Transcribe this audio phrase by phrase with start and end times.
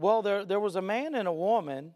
[0.00, 1.92] Well, there, there was a man and a woman,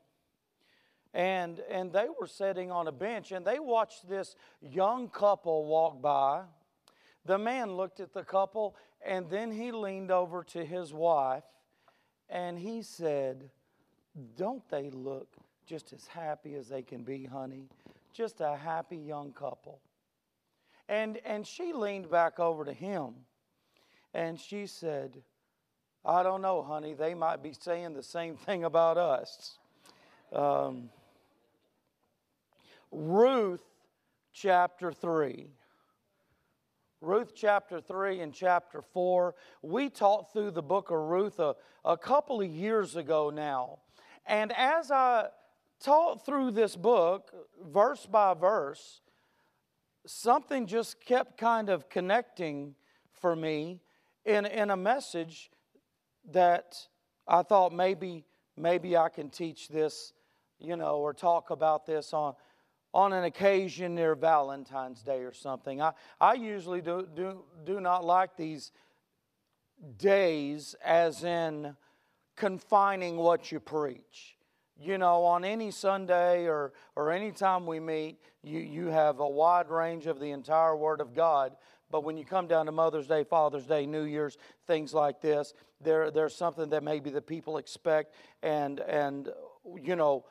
[1.15, 6.03] and, and they were sitting on a bench, and they watched this young couple walk
[6.03, 6.43] by.
[7.25, 11.45] The man looked at the couple, and then he leaned over to his wife,
[12.29, 13.49] and he said,
[14.37, 15.29] Don't they look
[15.65, 17.71] just as happy as they can be, honey?
[18.13, 19.81] Just a happy young couple.
[20.91, 23.15] And, and she leaned back over to him
[24.13, 25.23] and she said,
[26.07, 26.93] I don't know, honey.
[26.93, 29.57] They might be saying the same thing about us.
[30.33, 30.91] Um,
[32.93, 33.65] Ruth
[34.31, 35.47] chapter 3.
[37.01, 39.35] Ruth chapter 3 and chapter 4.
[39.63, 41.55] We taught through the book of Ruth a,
[41.87, 43.79] a couple of years ago now.
[44.27, 45.29] And as I
[45.81, 49.01] taught through this book, verse by verse,
[50.07, 52.75] something just kept kind of connecting
[53.11, 53.81] for me
[54.27, 55.51] in, in a message
[56.33, 56.77] that
[57.27, 58.25] I thought maybe
[58.57, 60.13] maybe I can teach this,
[60.59, 62.35] you know, or talk about this on
[62.95, 65.83] on an occasion near Valentine's Day or something.
[65.83, 68.71] I, I usually do, do, do not like these
[69.99, 71.77] days as in
[72.37, 74.37] confining what you preach.
[74.81, 79.29] You know, on any Sunday or, or any time we meet, you, you have a
[79.29, 81.57] wide range of the entire Word of God.
[81.95, 85.55] But when you come down to Mother's Day, Father's Day, New Year's, things like this,
[85.81, 89.29] there, there's something that maybe the people expect, and, and
[89.81, 90.25] you know,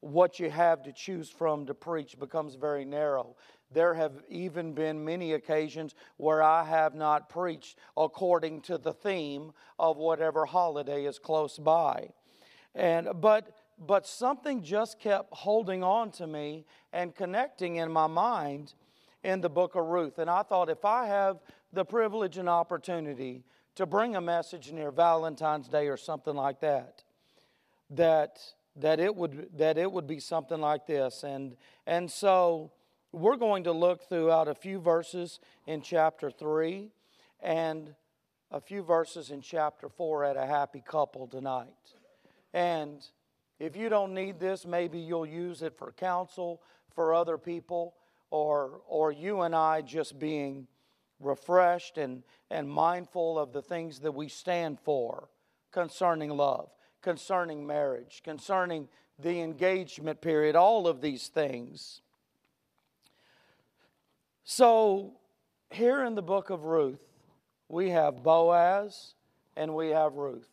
[0.00, 3.36] what you have to choose from to preach becomes very narrow.
[3.70, 9.52] There have even been many occasions where I have not preached according to the theme
[9.78, 12.14] of whatever holiday is close by.
[12.74, 18.72] And but but something just kept holding on to me and connecting in my mind
[19.22, 20.18] in the book of Ruth.
[20.18, 21.38] And I thought if I have
[21.72, 23.44] the privilege and opportunity
[23.76, 27.02] to bring a message near Valentine's Day or something like that,
[27.90, 28.40] that
[28.76, 31.22] that it would that it would be something like this.
[31.22, 32.72] And and so
[33.12, 36.90] we're going to look throughout a few verses in chapter 3
[37.42, 37.94] and
[38.52, 41.68] a few verses in chapter 4 at a happy couple tonight.
[42.52, 43.04] And
[43.58, 46.62] if you don't need this, maybe you'll use it for counsel
[46.94, 47.94] for other people
[48.30, 50.66] or, or you and I just being
[51.18, 55.28] refreshed and, and mindful of the things that we stand for
[55.70, 56.70] concerning love,
[57.02, 62.00] concerning marriage, concerning the engagement period, all of these things.
[64.44, 65.12] So,
[65.70, 67.00] here in the book of Ruth,
[67.68, 69.14] we have Boaz
[69.56, 70.48] and we have Ruth,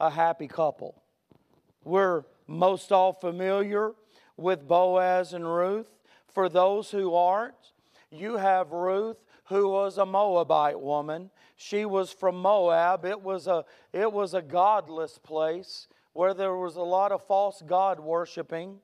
[0.00, 1.02] a happy couple.
[1.84, 3.92] We're most all familiar
[4.36, 5.86] with Boaz and Ruth.
[6.32, 7.72] For those who aren't,
[8.10, 11.30] you have Ruth, who was a Moabite woman.
[11.56, 13.04] She was from Moab.
[13.04, 17.62] It was a, it was a godless place where there was a lot of false
[17.66, 18.78] God worshiping.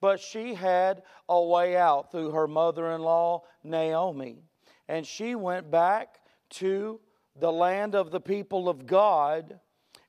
[0.00, 4.42] But she had a way out through her mother in law, Naomi.
[4.88, 7.00] And she went back to
[7.38, 9.60] the land of the people of God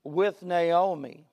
[0.04, 1.28] with Naomi.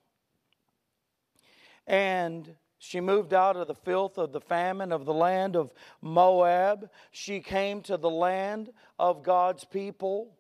[1.87, 6.89] And she moved out of the filth of the famine of the land of Moab.
[7.11, 10.37] She came to the land of God's people.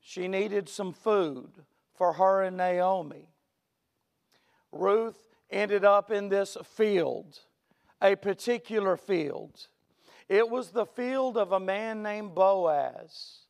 [0.00, 1.50] She needed some food
[1.94, 3.28] for her and Naomi.
[4.72, 7.38] Ruth ended up in this field,
[8.00, 9.68] a particular field.
[10.28, 13.40] It was the field of a man named Boaz.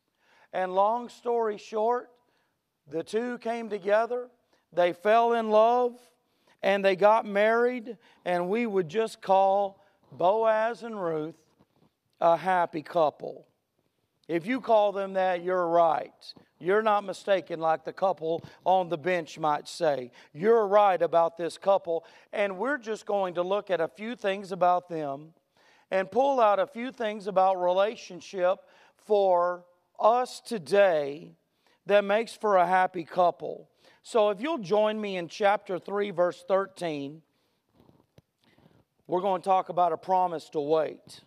[0.51, 2.09] And long story short,
[2.89, 4.29] the two came together,
[4.73, 5.93] they fell in love
[6.61, 11.37] and they got married, and we would just call Boaz and Ruth
[12.19, 13.45] a happy couple.
[14.27, 16.13] If you call them that, you're right.
[16.59, 20.11] You're not mistaken, like the couple on the bench might say.
[20.33, 24.51] You're right about this couple, and we're just going to look at a few things
[24.51, 25.33] about them
[25.89, 28.59] and pull out a few things about relationship
[28.97, 29.65] for
[29.99, 31.31] us today
[31.85, 33.67] that makes for a happy couple.
[34.03, 37.21] So if you'll join me in chapter 3, verse 13,
[39.07, 41.21] we're going to talk about a promise to wait.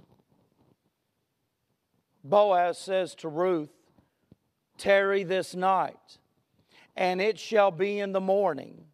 [2.24, 3.72] Boaz says to Ruth,
[4.78, 6.18] Tarry this night,
[6.96, 8.84] and it shall be in the morning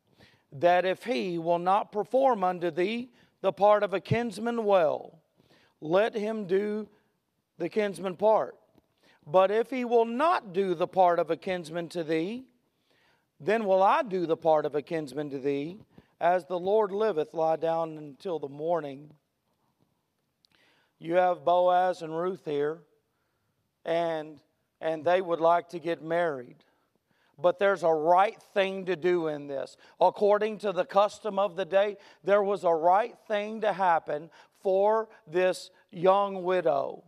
[0.53, 3.11] that if he will not perform unto thee
[3.41, 5.21] the part of a kinsman well,
[5.81, 6.89] let him do
[7.59, 8.57] the kinsman part.
[9.27, 12.48] But if he will not do the part of a kinsman to thee,
[13.41, 15.79] then will I do the part of a kinsman to thee.
[16.21, 19.13] As the Lord liveth, lie down until the morning.
[20.99, 22.81] You have Boaz and Ruth here,
[23.85, 24.41] and,
[24.81, 26.65] and they would like to get married.
[27.41, 29.77] but there's a right thing to do in this.
[30.01, 34.29] According to the custom of the day, there was a right thing to happen
[34.61, 37.05] for this young widow,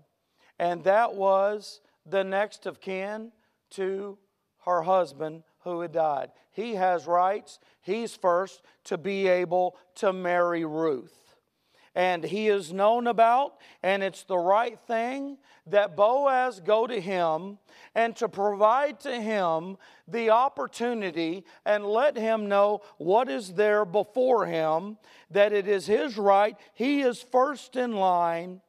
[0.58, 3.32] and that was the next of kin
[3.70, 4.16] to
[4.64, 6.30] her husband who had died.
[6.52, 7.58] He has rights.
[7.80, 11.16] He's first to be able to marry Ruth.
[11.94, 17.58] And he is known about, and it's the right thing that Boaz go to him
[17.96, 19.76] and to provide to him
[20.06, 24.98] the opportunity and let him know what is there before him,
[25.30, 26.56] that it is his right.
[26.74, 28.60] He is first in line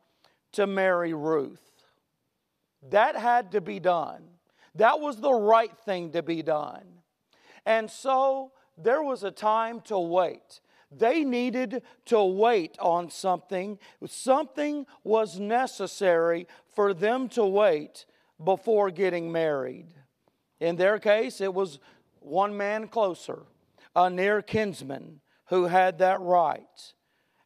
[0.53, 1.61] to marry Ruth.
[2.89, 4.23] That had to be done.
[4.75, 6.85] That was the right thing to be done.
[7.65, 10.61] And so there was a time to wait.
[10.91, 13.79] They needed to wait on something.
[14.05, 18.05] Something was necessary for them to wait
[18.43, 19.93] before getting married.
[20.59, 21.79] In their case, it was
[22.19, 23.43] one man closer,
[23.95, 26.93] a near kinsman who had that right.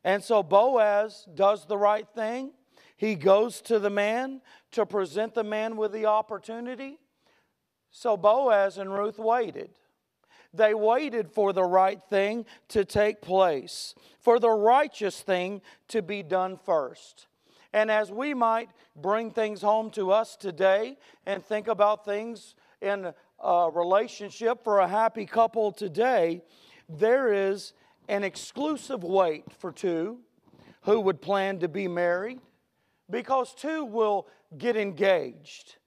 [0.04, 2.52] And so Boaz does the right thing.
[2.98, 4.42] He goes to the man
[4.72, 6.98] to present the man with the opportunity.
[7.98, 9.70] So Boaz and Ruth waited.
[10.54, 16.22] They waited for the right thing to take place, for the righteous thing to be
[16.22, 17.28] done first.
[17.72, 23.14] And as we might bring things home to us today and think about things in
[23.40, 26.42] a relationship for a happy couple today,
[26.90, 27.72] there is
[28.10, 30.20] an exclusive wait for two
[30.82, 32.42] who would plan to be married
[33.10, 34.28] because two will
[34.58, 35.78] get engaged.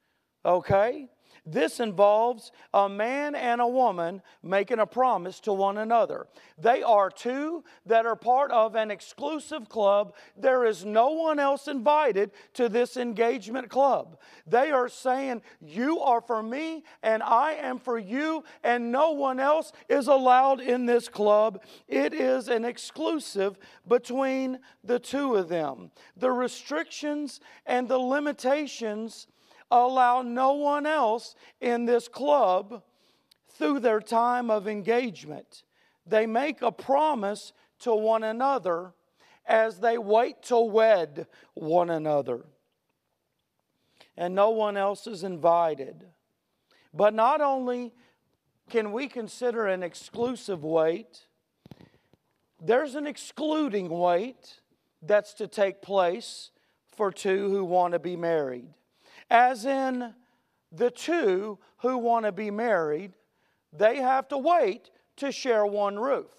[0.47, 1.11] Okay?
[1.51, 6.27] This involves a man and a woman making a promise to one another.
[6.59, 10.15] They are two that are part of an exclusive club.
[10.37, 14.19] There is no one else invited to this engagement club.
[14.47, 19.41] They are saying, You are for me, and I am for you, and no one
[19.41, 21.63] else is allowed in this club.
[21.87, 25.93] It is an exclusive between the two of them.
[26.15, 29.29] The restrictions and the limitations
[29.71, 32.83] allow no one else in this club
[33.51, 35.65] through their time of engagement.
[36.07, 38.93] They make a promise to one another
[39.47, 42.45] as they wait to wed one another.
[44.17, 46.05] And no one else is invited.
[46.93, 47.93] But not only
[48.71, 51.27] can we consider an exclusive wait,
[52.61, 54.61] there's an excluding wait
[55.01, 56.51] that's to take place
[56.91, 58.67] for two who want to be married
[59.31, 60.15] as in
[60.73, 63.13] the two who want to be married,
[63.73, 66.31] they have to wait to share one roof.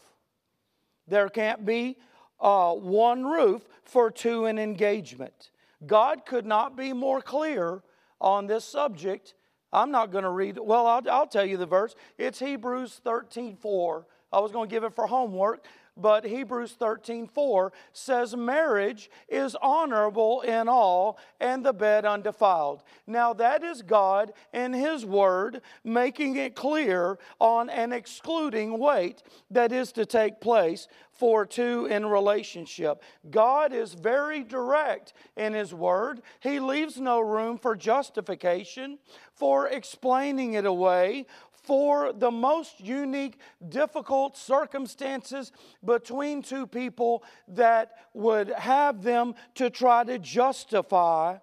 [1.07, 1.97] There can't be
[2.39, 5.51] uh, one roof for two in engagement.
[5.85, 7.81] God could not be more clear
[8.21, 9.33] on this subject.
[9.71, 10.65] I'm not going to read it.
[10.65, 11.95] Well, I'll, I'll, tell you the verse.
[12.17, 14.05] It's Hebrews 13 4.
[14.31, 15.65] I was going to give it for homework,
[16.01, 22.83] but Hebrews 13 4 says, Marriage is honorable in all, and the bed undefiled.
[23.07, 29.71] Now, that is God in His Word making it clear on an excluding wait that
[29.71, 33.03] is to take place for two in relationship.
[33.29, 36.21] God is very direct in His Word.
[36.39, 38.99] He leaves no room for justification,
[39.33, 41.25] for explaining it away,
[41.69, 43.37] for the most unique,
[43.69, 45.51] difficult circumstances
[45.85, 51.37] between two people that would have them to try to justify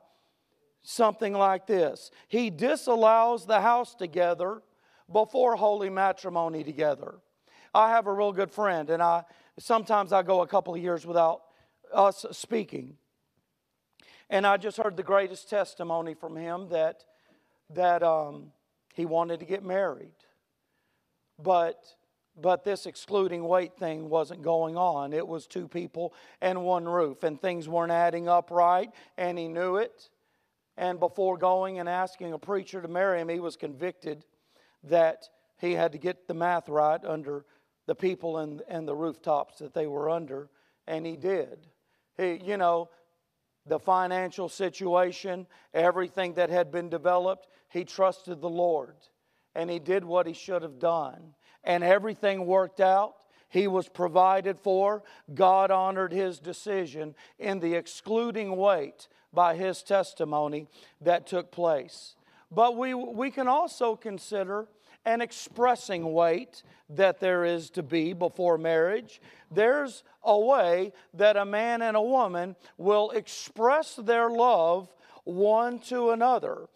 [0.83, 2.11] something like this.
[2.27, 4.63] He disallows the house together
[5.13, 7.15] before holy matrimony together.
[7.73, 9.23] I have a real good friend, and I
[9.61, 11.43] sometimes I go a couple of years without
[11.95, 12.97] us speaking.
[14.29, 17.05] And I just heard the greatest testimony from him that
[17.71, 18.51] that um,
[18.97, 20.15] he wanted to get married.
[21.39, 21.79] But
[22.39, 25.13] but this excluding wait thing wasn't going on.
[25.13, 29.49] It was two people and one roof, and things weren't adding up right, and he
[29.49, 30.11] knew it.
[30.77, 34.25] And before going and asking a preacher to marry him, he was convicted
[34.85, 37.47] that he had to get the math right under
[37.87, 40.51] the people and, and the rooftops that they were under,
[40.87, 41.67] and he did.
[42.19, 42.91] He, you know,
[43.65, 48.97] the financial situation, everything that had been developed, he trusted the Lord
[49.55, 51.35] and he did what he should have done.
[51.63, 53.17] And everything worked out.
[53.49, 55.03] He was provided for.
[55.35, 60.69] God honored his decision in the excluding wait by his testimony
[61.01, 62.17] that took place.
[62.51, 64.69] But we, we can also consider
[65.05, 69.21] an expressing wait that there is to be before marriage.
[69.51, 74.89] There's a way that a man and a woman will express their love
[75.25, 76.69] one to another.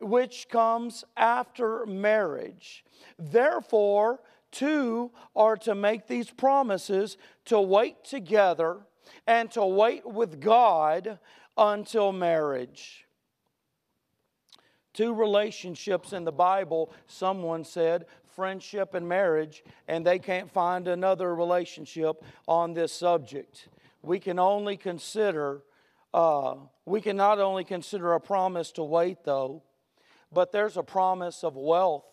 [0.00, 2.84] Which comes after marriage.
[3.18, 8.78] Therefore, two are to make these promises to wait together
[9.26, 11.18] and to wait with God
[11.56, 13.06] until marriage.
[14.94, 21.34] Two relationships in the Bible, someone said, friendship and marriage, and they can't find another
[21.34, 23.68] relationship on this subject.
[24.02, 25.62] We can only consider,
[26.14, 29.62] uh, we can not only consider a promise to wait, though,
[30.32, 32.04] but there's a promise of wealth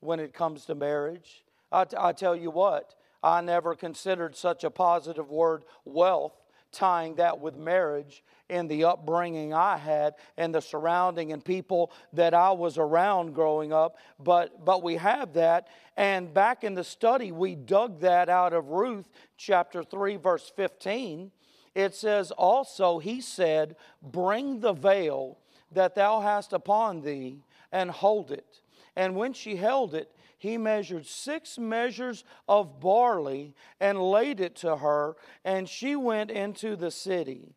[0.00, 1.44] when it comes to marriage.
[1.70, 6.32] I, t- I tell you what, I never considered such a positive word, wealth,
[6.72, 12.34] tying that with marriage in the upbringing I had and the surrounding and people that
[12.34, 13.96] I was around growing up.
[14.18, 15.68] But, but we have that.
[15.96, 21.30] And back in the study, we dug that out of Ruth chapter 3, verse 15.
[21.74, 25.38] It says, Also, he said, Bring the veil
[25.72, 28.60] that thou hast upon thee and hold it.
[28.96, 34.76] And when she held it, he measured six measures of barley and laid it to
[34.76, 37.54] her, and she went into the city.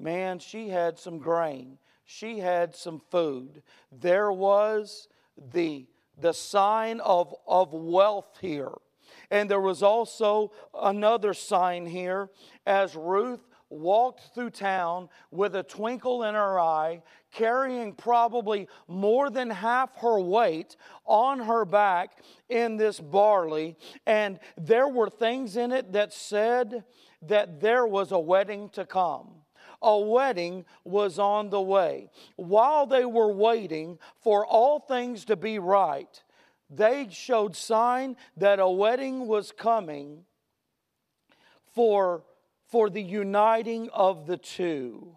[0.00, 3.62] Man, she had some grain, she had some food.
[3.92, 5.08] There was
[5.52, 5.86] the,
[6.20, 8.72] the sign of, of wealth here.
[9.30, 12.30] And there was also another sign here
[12.66, 19.50] as Ruth walked through town with a twinkle in her eye, carrying probably more than
[19.50, 23.76] half her weight on her back in this barley.
[24.06, 26.84] And there were things in it that said
[27.22, 29.30] that there was a wedding to come.
[29.80, 32.10] A wedding was on the way.
[32.36, 36.22] While they were waiting for all things to be right,
[36.70, 40.24] they showed sign that a wedding was coming
[41.74, 42.24] for
[42.68, 45.16] for the uniting of the two.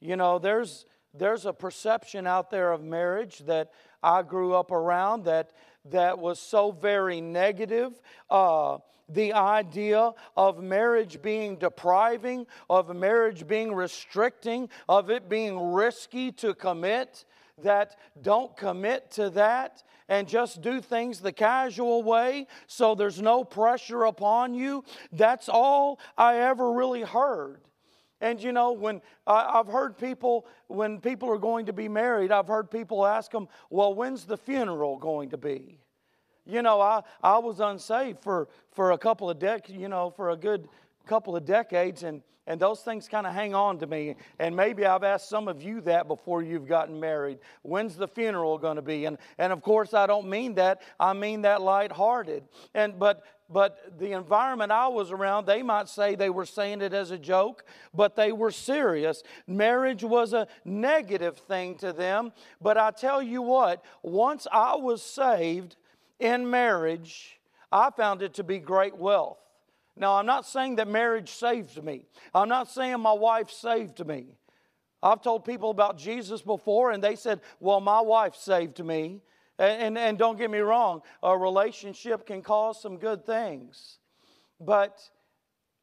[0.00, 3.70] You know, there's, there's a perception out there of marriage that
[4.02, 5.52] I grew up around that,
[5.90, 8.00] that was so very negative.
[8.30, 16.32] Uh, the idea of marriage being depriving, of marriage being restricting, of it being risky
[16.32, 17.24] to commit,
[17.62, 23.42] that don't commit to that and just do things the casual way so there's no
[23.42, 24.84] pressure upon you.
[25.10, 27.62] That's all I ever really heard.
[28.20, 32.46] And you know, when I've heard people, when people are going to be married, I've
[32.46, 35.78] heard people ask them, well, when's the funeral going to be?
[36.44, 40.32] You know, I, I was unsaved for, for a couple of decades, you know, for
[40.32, 40.68] a good
[41.06, 44.16] couple of decades, and and those things kind of hang on to me.
[44.40, 47.38] And maybe I've asked some of you that before you've gotten married.
[47.62, 49.04] When's the funeral going to be?
[49.04, 50.82] And, and of course, I don't mean that.
[50.98, 52.42] I mean that lighthearted.
[52.74, 56.92] And, but, but the environment I was around, they might say they were saying it
[56.92, 59.22] as a joke, but they were serious.
[59.46, 62.32] Marriage was a negative thing to them.
[62.60, 65.76] But I tell you what, once I was saved
[66.18, 67.38] in marriage,
[67.70, 69.41] I found it to be great wealth.
[70.02, 72.06] Now, I'm not saying that marriage saved me.
[72.34, 74.34] I'm not saying my wife saved me.
[75.00, 79.20] I've told people about Jesus before, and they said, Well, my wife saved me.
[79.60, 83.98] And, and, and, don't get me wrong, a relationship can cause some good things.
[84.58, 85.08] But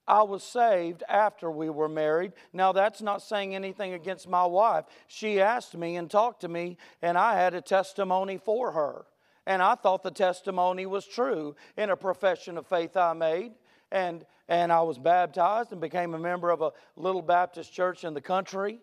[0.05, 2.33] I was saved after we were married.
[2.51, 4.83] Now, that's not saying anything against my wife.
[5.07, 9.05] She asked me and talked to me, and I had a testimony for her.
[9.45, 13.53] And I thought the testimony was true in a profession of faith I made
[13.91, 18.13] and, and I was baptized and became a member of a little Baptist church in
[18.13, 18.79] the country.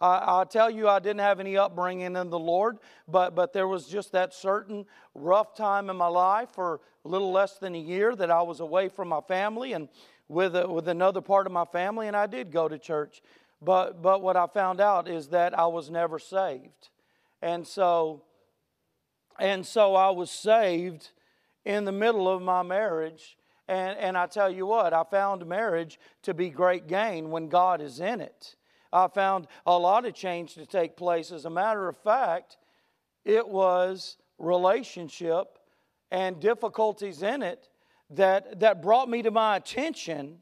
[0.00, 3.68] I, I tell you, I didn't have any upbringing in the Lord, but, but there
[3.68, 7.78] was just that certain rough time in my life for a little less than a
[7.78, 9.88] year that I was away from my family and
[10.28, 13.20] with, a, with another part of my family, and I did go to church.
[13.60, 16.88] But, but what I found out is that I was never saved.
[17.42, 18.22] And so,
[19.38, 21.10] and so I was saved
[21.64, 23.36] in the middle of my marriage
[23.70, 27.80] and, and I tell you what, I found marriage to be great gain when God
[27.80, 28.56] is in it.
[28.92, 31.30] I found a lot of change to take place.
[31.30, 32.56] As a matter of fact,
[33.24, 35.60] it was relationship
[36.10, 37.68] and difficulties in it
[38.10, 40.38] that, that brought me to my attention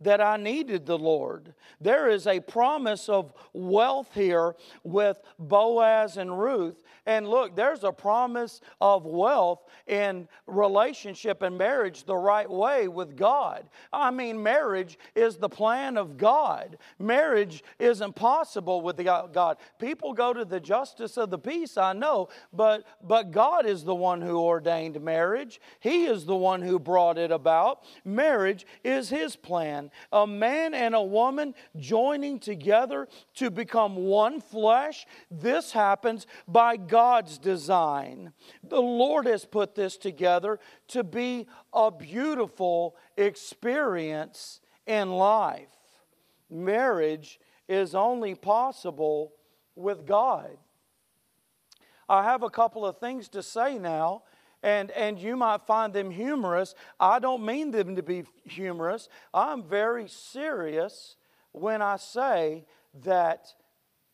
[0.00, 1.54] that I needed the Lord.
[1.80, 6.82] There is a promise of wealth here with Boaz and Ruth.
[7.06, 13.16] And look, there's a promise of wealth in relationship and marriage the right way with
[13.16, 13.68] God.
[13.92, 16.78] I mean, marriage is the plan of God.
[16.98, 19.56] Marriage isn't possible with God.
[19.78, 23.94] People go to the justice of the peace, I know, but, but God is the
[23.94, 25.60] one who ordained marriage.
[25.80, 27.84] He is the one who brought it about.
[28.04, 29.89] Marriage is His plan.
[30.12, 35.06] A man and a woman joining together to become one flesh.
[35.30, 38.32] This happens by God's design.
[38.62, 45.68] The Lord has put this together to be a beautiful experience in life.
[46.48, 49.32] Marriage is only possible
[49.76, 50.56] with God.
[52.08, 54.24] I have a couple of things to say now,
[54.62, 56.74] and, and you might find them humorous.
[56.98, 59.08] I don't mean them to be humorous.
[59.32, 61.16] I'm very serious
[61.52, 62.66] when I say
[63.02, 63.48] that,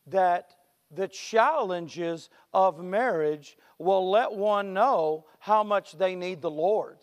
[0.07, 0.55] that
[0.91, 6.97] the challenges of marriage will let one know how much they need the Lord.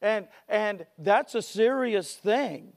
[0.00, 2.72] And, and that's a serious thing.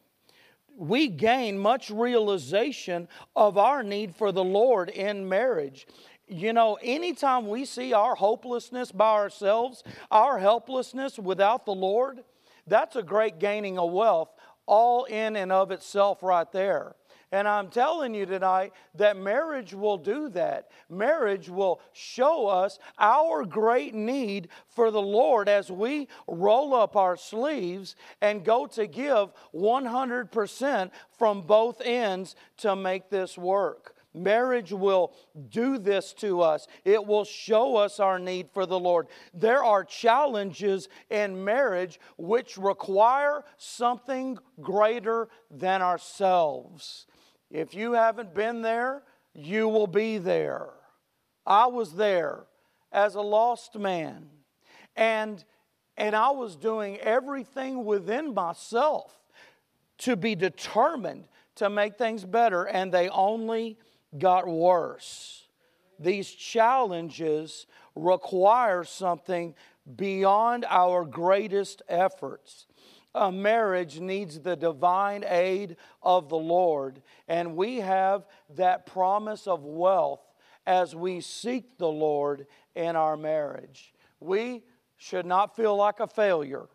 [0.76, 5.88] We gain much realization of our need for the Lord in marriage.
[6.28, 12.24] You know, anytime we see our hopelessness by ourselves, our helplessness without the Lord,
[12.66, 14.30] that's a great gaining of wealth
[14.68, 16.96] all in and of itself right there.
[17.32, 20.70] And I'm telling you tonight that marriage will do that.
[20.90, 27.18] Marriage will show us our great need for the Lord as we roll up our
[27.18, 33.97] sleeves and go to give 100% from both ends to make this work.
[34.14, 35.14] Marriage will
[35.50, 36.68] do this to us.
[36.86, 39.08] It will show us our need for the Lord.
[39.34, 47.06] There are challenges in marriage which require something greater than ourselves.
[47.52, 50.70] If you haven't been there, you will be there.
[51.46, 52.46] I was there
[52.92, 54.30] as a lost man.
[54.96, 55.44] And,
[55.96, 59.14] and I was doing everything within myself
[60.00, 63.78] to be determined to make things better, and they only
[64.18, 65.48] got worse.
[66.00, 69.56] These challenges require something
[69.96, 72.68] beyond our greatest efforts.
[73.16, 79.64] A marriage needs the divine aid of the Lord, and we have that promise of
[79.64, 80.22] wealth
[80.68, 82.46] as we seek the Lord
[82.76, 83.94] in our marriage.
[84.20, 84.64] We
[84.98, 86.68] should not feel like a failure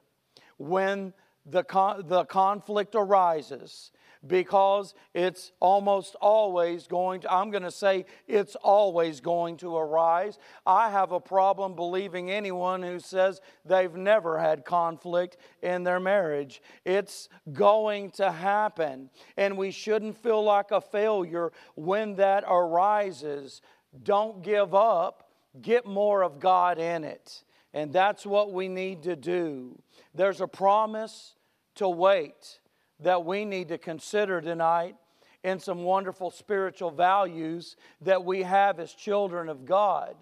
[0.56, 1.12] when
[1.46, 3.92] the, con- the conflict arises
[4.26, 10.38] because it's almost always going to, I'm going to say it's always going to arise.
[10.64, 16.62] I have a problem believing anyone who says they've never had conflict in their marriage.
[16.84, 23.60] It's going to happen, and we shouldn't feel like a failure when that arises.
[24.04, 25.30] Don't give up,
[25.60, 27.42] get more of God in it.
[27.74, 29.80] And that's what we need to do.
[30.14, 31.34] There's a promise
[31.76, 32.60] to wait
[33.02, 34.96] that we need to consider tonight
[35.44, 40.14] in some wonderful spiritual values that we have as children of God.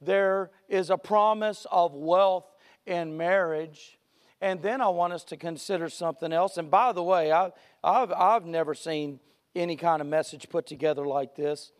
[0.00, 2.46] There is a promise of wealth
[2.86, 3.98] in marriage.
[4.40, 6.58] And then I want us to consider something else.
[6.58, 7.50] And by the way, I,
[7.82, 9.18] I've, I've never seen
[9.56, 11.72] any kind of message put together like this.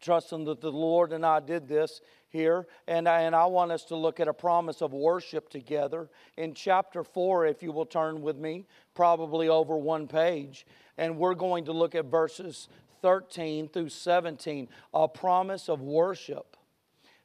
[0.00, 3.84] Trusting that the Lord and I did this here, and I, and I want us
[3.86, 8.22] to look at a promise of worship together in chapter 4, if you will turn
[8.22, 10.66] with me, probably over one page.
[10.96, 12.68] And we're going to look at verses
[13.02, 16.56] 13 through 17, a promise of worship.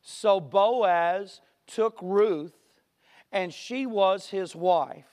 [0.02, 2.56] So Boaz took Ruth,
[3.32, 5.06] and she was his wife.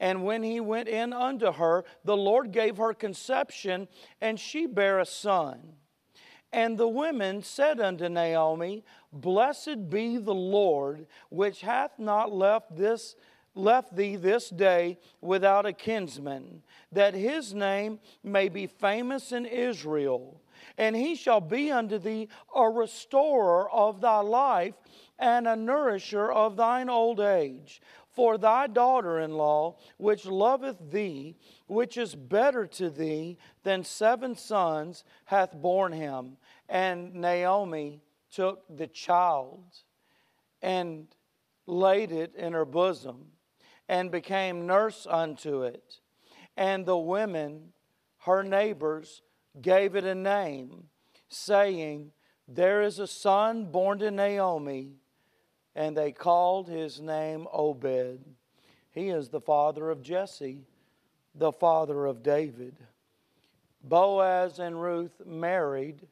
[0.00, 3.86] And when he went in unto her, the Lord gave her conception,
[4.20, 5.74] and she bare a son.
[6.54, 13.16] And the women said unto Naomi, Blessed be the Lord, which hath not left this
[13.56, 16.62] left thee this day without a kinsman,
[16.92, 20.40] that his name may be famous in Israel.
[20.78, 24.74] And he shall be unto thee a restorer of thy life
[25.18, 27.80] and a nourisher of thine old age.
[28.12, 31.34] For thy daughter in law, which loveth thee,
[31.66, 36.36] which is better to thee than seven sons, hath borne him.
[36.68, 38.00] And Naomi
[38.32, 39.64] took the child
[40.62, 41.06] and
[41.66, 43.26] laid it in her bosom
[43.88, 46.00] and became nurse unto it.
[46.56, 47.72] And the women,
[48.20, 49.22] her neighbors,
[49.60, 50.84] gave it a name,
[51.28, 52.12] saying,
[52.48, 54.96] There is a son born to Naomi
[55.74, 58.24] and they called his name Obed.
[58.90, 60.66] He is the father of Jesse,
[61.34, 62.76] the father of David.
[63.82, 66.06] Boaz and Ruth married,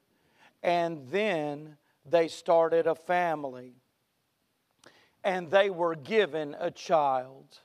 [0.62, 3.75] and then they started a family.
[5.25, 7.59] And they were given a child.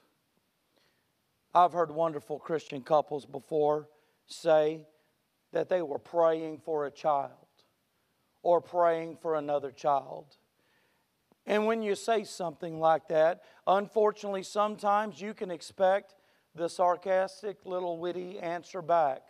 [1.54, 3.90] I've heard wonderful Christian couples before
[4.28, 4.86] say
[5.54, 7.32] that they were praying for a child
[8.44, 10.38] or praying for another child.
[11.48, 16.16] And when you say something like that, unfortunately, sometimes you can expect
[16.54, 19.22] the sarcastic little witty answer back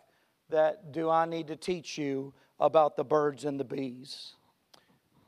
[0.50, 4.34] that, Do I need to teach you about the birds and the bees?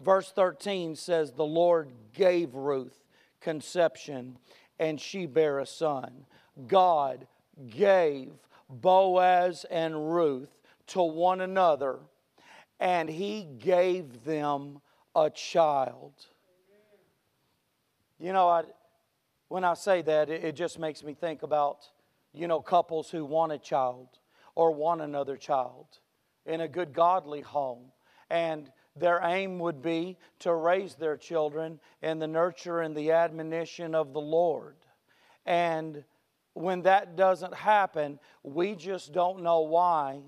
[0.01, 2.99] Verse 13 says, The Lord gave Ruth
[3.41, 4.39] conception,
[4.79, 6.25] and she bare a son.
[6.67, 7.27] God
[7.69, 8.33] gave
[8.69, 10.51] Boaz and Ruth
[10.89, 11.99] to one another,
[12.79, 14.81] and he gave them
[15.15, 16.13] a child.
[18.19, 18.65] You know, I,
[19.49, 21.79] when I say that, it, it just makes me think about,
[22.33, 24.09] you know, couples who want a child
[24.55, 25.87] or want another child
[26.51, 27.93] in a good, godly home.
[28.29, 33.95] And their aim would be to raise their children in the nurture and the admonition
[33.95, 34.77] of the Lord.
[35.47, 36.05] And
[36.55, 40.21] when that doesn't happen, we just don't know why.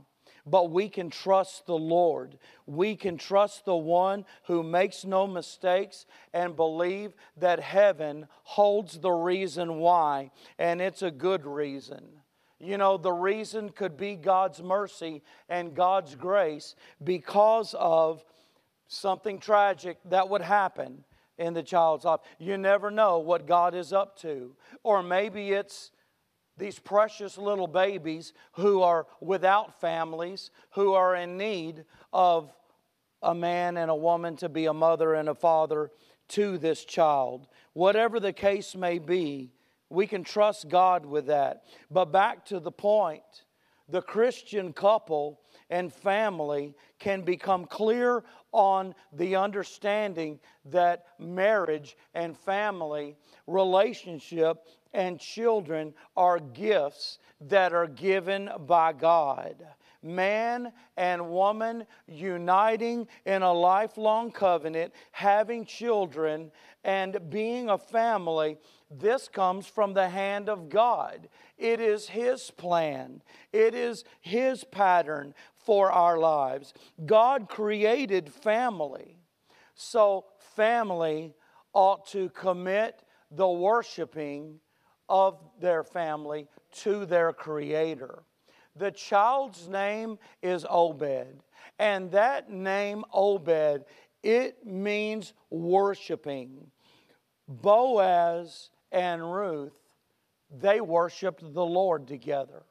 [0.47, 2.39] But we can trust the Lord.
[2.67, 9.13] We can trust the one who makes no mistakes and believe that heaven holds the
[9.13, 12.22] reason why, and it's a good reason.
[12.63, 18.25] You know, the reason could be God's mercy and God's grace because of
[18.87, 21.03] something tragic that would happen
[21.39, 22.21] in the child's life.
[22.39, 24.55] You never know what God is up to.
[24.85, 25.91] Or maybe it's
[26.57, 32.53] these precious little babies who are without families, who are in need of
[33.23, 35.91] a man and a woman to be a mother and a father
[36.29, 37.49] to this child.
[37.73, 39.51] Whatever the case may be,
[39.93, 41.65] we can trust God with that.
[41.91, 43.23] But back to the point
[43.89, 53.17] the Christian couple and family can become clear on the understanding that marriage and family
[53.47, 59.57] relationship and children are gifts that are given by God.
[60.03, 66.51] Man and woman uniting in a lifelong covenant, having children,
[66.85, 68.59] and being a family,
[68.99, 71.29] this comes from the hand of God.
[71.59, 76.75] It is His plan, it is His pattern for our lives.
[77.07, 79.19] God created family.
[79.75, 81.35] So, family
[81.73, 84.61] ought to commit the worshiping
[85.09, 88.23] of their family to their Creator.
[88.77, 91.43] The child's name is Obed,
[91.79, 93.85] and that name, Obed,
[94.23, 96.71] it means worshiping.
[97.49, 99.79] Boaz and Ruth,
[100.51, 102.63] they worshiped the Lord together.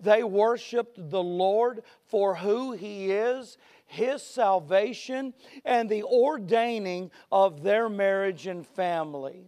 [0.00, 5.34] They worshiped the Lord for who He is, His salvation,
[5.64, 9.46] and the ordaining of their marriage and family.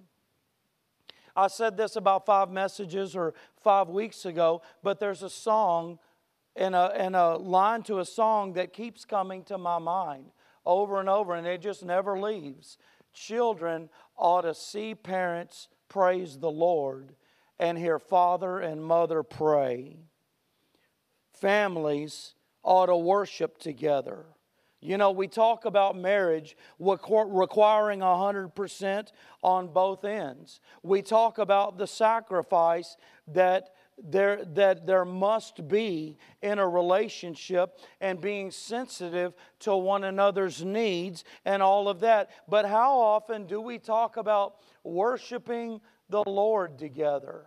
[1.36, 5.98] I said this about five messages or five weeks ago, but there's a song
[6.56, 10.32] and a, and a line to a song that keeps coming to my mind
[10.66, 12.76] over and over, and it just never leaves.
[13.12, 17.14] Children ought to see parents praise the Lord
[17.58, 19.98] and hear father and mother pray.
[21.34, 24.24] Families ought to worship together.
[24.80, 29.08] You know, we talk about marriage requiring 100%
[29.42, 30.60] on both ends.
[30.82, 32.96] We talk about the sacrifice
[33.28, 40.64] that there, that there must be in a relationship and being sensitive to one another's
[40.64, 42.30] needs and all of that.
[42.48, 47.46] But how often do we talk about worshiping the Lord together?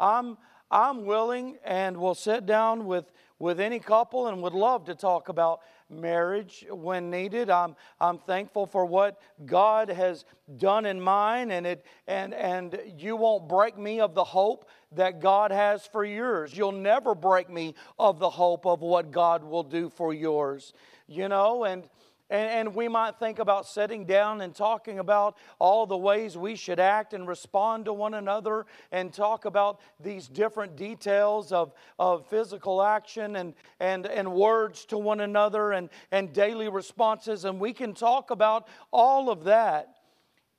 [0.00, 0.38] I'm,
[0.70, 5.28] I'm willing and will sit down with, with any couple and would love to talk
[5.28, 7.50] about marriage when needed.
[7.50, 10.24] I'm, I'm thankful for what God has
[10.58, 15.20] done in mine, and, it, and, and you won't break me of the hope that
[15.20, 16.56] God has for yours.
[16.56, 20.72] You'll never break me of the hope of what God will do for yours.
[21.06, 21.84] You know, and
[22.30, 26.56] and, and, we might think about sitting down and talking about all the ways we
[26.56, 32.26] should act and respond to one another and talk about these different details of, of
[32.26, 37.44] physical action and, and, and words to one another and, and daily responses.
[37.44, 39.97] And we can talk about all of that.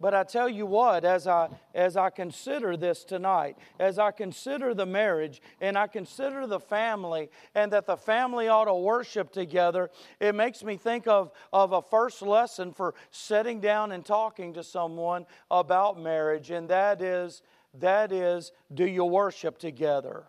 [0.02, 4.74] But I tell you what, as I, as I consider this tonight, as I consider
[4.74, 9.90] the marriage and I consider the family and that the family ought to worship together,
[10.22, 14.64] it makes me think of, of a first lesson for sitting down and talking to
[14.64, 17.42] someone about marriage, and that is,
[17.74, 20.24] that is, do you worship together?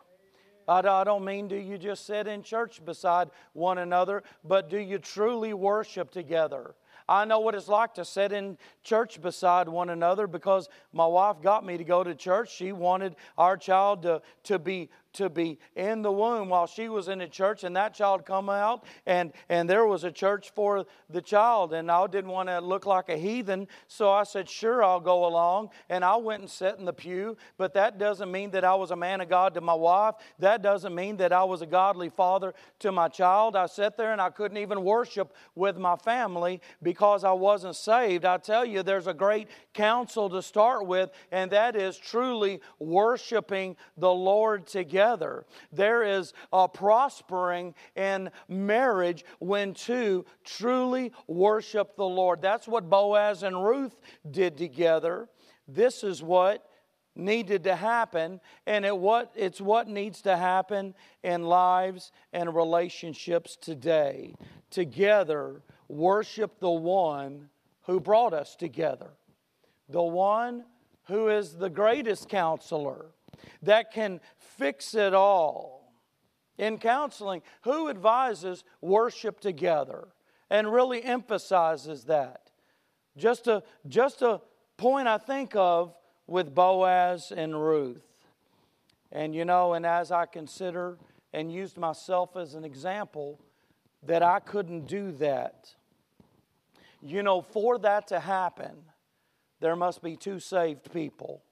[0.66, 4.98] I don't mean do you just sit in church beside one another, but do you
[4.98, 6.74] truly worship together?
[7.10, 11.42] I know what it's like to sit in church beside one another because my wife
[11.42, 12.54] got me to go to church.
[12.54, 17.08] She wanted our child to, to be to be in the womb while she was
[17.08, 20.86] in the church and that child come out and, and there was a church for
[21.08, 23.66] the child and I didn't want to look like a heathen.
[23.88, 25.70] So I said, sure, I'll go along.
[25.88, 27.36] And I went and sat in the pew.
[27.56, 30.14] But that doesn't mean that I was a man of God to my wife.
[30.38, 33.56] That doesn't mean that I was a godly father to my child.
[33.56, 38.24] I sat there and I couldn't even worship with my family because I wasn't saved.
[38.24, 43.76] I tell you, there's a great counsel to start with, and that is truly worshiping
[43.96, 44.66] the Lord
[45.00, 45.46] together.
[45.72, 52.42] There is a prospering in marriage when two truly worship the Lord.
[52.42, 53.98] That's what Boaz and Ruth
[54.30, 55.28] did together.
[55.66, 56.66] This is what
[57.16, 63.56] needed to happen and it what it's what needs to happen in lives and relationships
[63.60, 64.32] today
[64.70, 67.48] together worship the one
[67.82, 69.10] who brought us together
[69.88, 70.64] the one
[71.08, 73.06] who is the greatest counselor
[73.62, 75.92] that can fix it all.
[76.58, 80.08] In counseling, who advises worship together
[80.50, 82.50] and really emphasizes that?
[83.16, 84.42] Just a, just a
[84.76, 85.94] point I think of
[86.26, 88.04] with Boaz and Ruth.
[89.12, 90.98] And you know, and as I consider
[91.32, 93.40] and used myself as an example,
[94.02, 95.74] that I couldn't do that.
[97.02, 98.76] You know, for that to happen,
[99.60, 101.42] there must be two saved people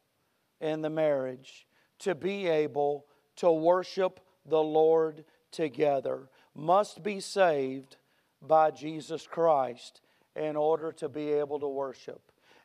[0.61, 1.68] in the marriage
[2.01, 3.07] to be able
[3.37, 6.29] to worship the Lord together.
[6.55, 7.97] Must be saved
[8.41, 10.01] by Jesus Christ
[10.37, 12.21] in order to be able to worship.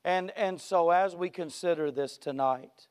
[0.05, 2.87] And, and so, as we consider this tonight,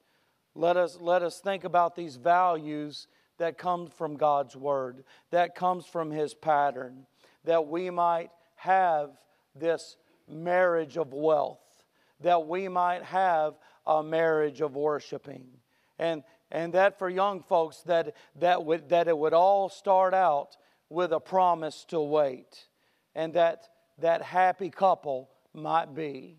[0.54, 3.06] let us, let us think about these values
[3.38, 7.06] that come from God's Word, that comes from His pattern,
[7.44, 9.10] that we might have
[9.54, 9.96] this
[10.28, 11.58] marriage of wealth
[12.22, 13.54] that we might have
[13.86, 15.46] a marriage of worshiping.
[16.02, 20.56] And, and that for young folks, that, that, would, that it would all start out
[20.88, 22.66] with a promise to wait.
[23.14, 26.38] And that that happy couple might be.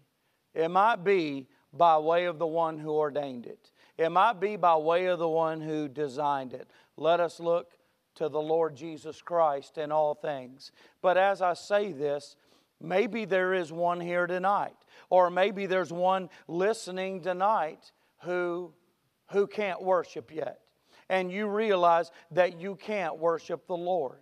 [0.53, 3.71] It might be by way of the one who ordained it.
[3.97, 6.69] It might be by way of the one who designed it.
[6.97, 7.71] Let us look
[8.15, 10.71] to the Lord Jesus Christ in all things.
[11.01, 12.35] But as I say this,
[12.81, 14.75] maybe there is one here tonight
[15.09, 17.91] or maybe there's one listening tonight
[18.23, 18.73] who,
[19.33, 20.59] who can't worship yet.
[21.09, 24.19] And you realize that you can't worship the Lord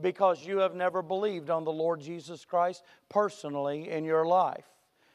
[0.00, 4.66] because you have never believed on the Lord Jesus Christ personally in your life.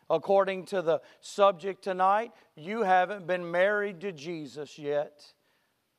[0.10, 5.22] According to the subject tonight, you haven't been married to Jesus yet.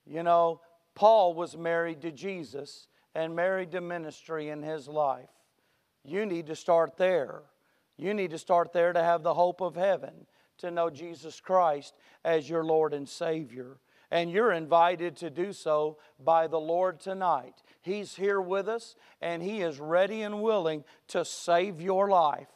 [0.07, 0.61] You know,
[0.95, 5.29] Paul was married to Jesus and married to ministry in his life.
[6.05, 7.43] You need to start there.
[7.99, 10.27] You need to start there to have the hope of heaven,
[10.59, 11.95] to know Jesus Christ
[12.25, 13.79] as your Lord and Savior.
[14.11, 17.63] And you're invited to do so by the Lord tonight.
[17.83, 22.49] He's here with us, and He is ready and willing to save your life,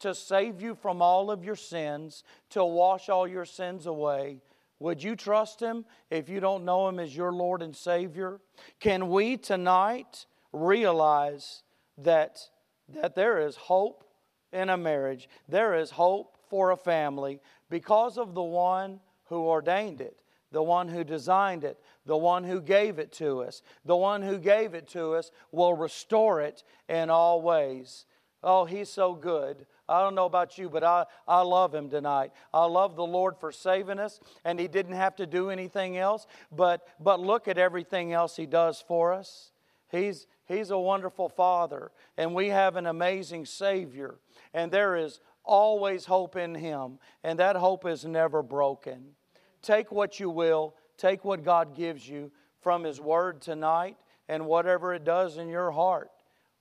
[0.00, 4.40] to save you from all of your sins, to wash all your sins away.
[4.80, 8.40] Would you trust Him if you don't know Him as your Lord and Savior?
[8.80, 11.62] Can we tonight realize
[11.98, 12.48] that,
[12.88, 14.04] that there is hope
[14.52, 15.28] in a marriage.
[15.48, 20.16] There is hope for a family because of the one who ordained it,
[20.50, 23.62] the one who designed it, the one who gave it to us.
[23.84, 28.04] The one who gave it to us will restore it in all ways.
[28.42, 29.66] Oh, he's so good.
[29.88, 32.32] I don't know about you, but I, I love him tonight.
[32.52, 36.26] I love the Lord for saving us, and he didn't have to do anything else,
[36.50, 39.52] but, but look at everything else he does for us.
[39.90, 44.18] He's, he's a wonderful Father, and we have an amazing Savior
[44.52, 49.16] and there is always hope in Him, and that hope is never broken.
[49.60, 53.96] Take what you will, take what God gives you from His Word tonight,
[54.28, 56.10] and whatever it does in your heart,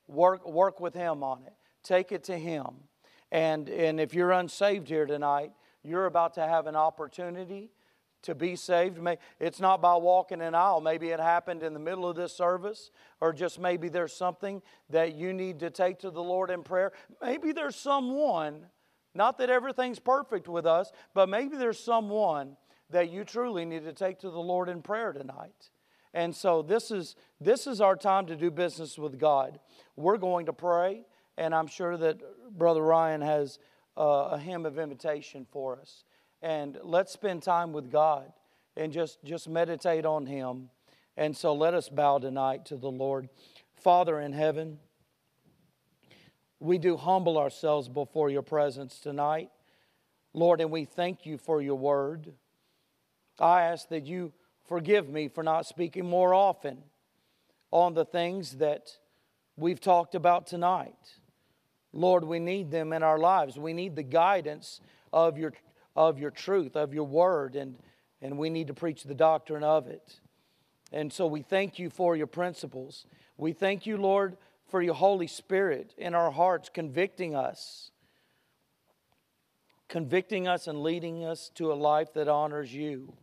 [0.08, 1.54] work, work with Him on it.
[1.84, 2.68] Take it to Him.
[3.32, 5.52] And, and if you're unsaved here tonight,
[5.84, 7.70] you're about to have an opportunity
[8.24, 9.00] to be saved.
[9.40, 10.82] It's not by walking an aisle.
[10.82, 15.16] Maybe it happened in the middle of this service, or just maybe there's something that
[15.16, 16.92] you need to take to the Lord in prayer.
[17.22, 18.66] Maybe there's someone,
[19.16, 22.58] not that everything's perfect with us, but maybe there's someone
[22.90, 25.70] that you truly need to take to the Lord in prayer tonight.
[26.14, 29.60] And so this is this is our time to do business with God.
[29.96, 31.06] We're going to pray,
[31.38, 32.18] and I'm sure that
[32.58, 33.60] Brother Ryan has
[33.98, 36.04] uh, a hymn of invitation for us
[36.42, 38.32] and let's spend time with God
[38.78, 40.70] and just, just meditate on Him.
[41.18, 43.30] And so let us bow tonight to the Lord.
[43.76, 44.80] Father in heaven,
[46.60, 49.50] we do humble ourselves before your presence tonight.
[50.34, 52.34] Lord, and we thank you for your word.
[53.40, 54.34] I ask that you
[54.68, 56.80] forgive me for not speaking more often
[57.72, 58.98] on the things that
[59.56, 60.96] we've talked about tonight.
[61.94, 63.58] Lord, we need them in our lives.
[63.58, 65.54] We need the guidance of your,
[65.96, 67.76] of your truth, of your word, and,
[68.22, 70.20] and we need to preach the doctrine of it.
[70.92, 73.06] And so we thank you for your principles.
[73.38, 74.38] We thank you, Lord,
[74.70, 77.92] for your Holy Spirit in our hearts, convicting us,
[79.88, 83.14] convicting us and leading us to a life that honors you.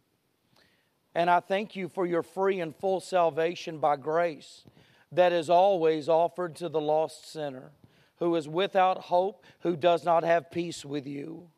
[1.14, 4.64] And I thank you for your free and full salvation by grace
[5.12, 7.72] that is always offered to the lost sinner
[8.18, 11.48] who is without hope, who does not have peace with you.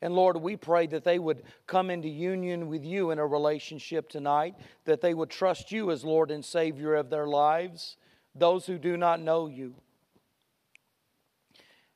[0.00, 4.08] And Lord, we pray that they would come into union with you in a relationship
[4.08, 7.96] tonight, that they would trust you as Lord and Savior of their lives,
[8.34, 9.74] those who do not know you,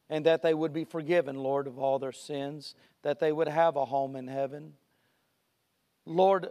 [0.08, 3.76] and that they would be forgiven, Lord, of all their sins, that they would have
[3.76, 4.74] a home in heaven.
[6.06, 6.48] Lord,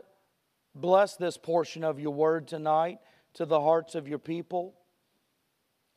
[0.76, 3.00] bless this portion of your word tonight
[3.34, 4.76] to the hearts of your people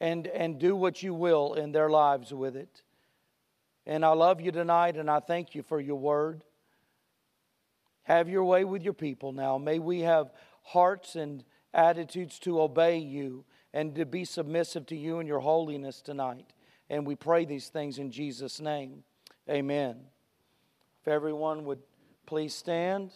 [0.01, 2.83] and, and do what you will in their lives with it.
[3.87, 6.45] And I love you tonight, and I thank you for your word.
[8.05, 9.59] Have your way with your people now.
[9.59, 15.19] May we have hearts and attitudes to obey you and to be submissive to you
[15.19, 16.53] and your holiness tonight.
[16.89, 19.05] And we pray these things in Jesus' name.
[19.49, 19.97] Amen.
[21.03, 21.81] If everyone would
[22.27, 23.13] please stand.